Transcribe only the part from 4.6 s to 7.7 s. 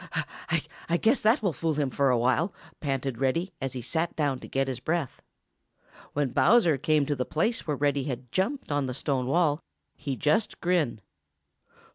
his breath. When Bowser came to the place